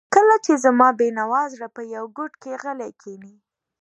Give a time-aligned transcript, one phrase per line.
[0.15, 3.35] کله چې زما بېنوا زړه په یوه ګوټ کې غلی کښیني.